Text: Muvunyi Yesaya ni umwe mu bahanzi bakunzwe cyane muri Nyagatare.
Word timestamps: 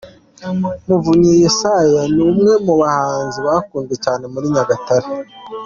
Muvunyi 0.87 1.31
Yesaya 1.43 2.01
ni 2.13 2.21
umwe 2.29 2.51
mu 2.65 2.73
bahanzi 2.81 3.39
bakunzwe 3.47 3.95
cyane 4.05 4.23
muri 4.33 4.45
Nyagatare. 4.53 5.07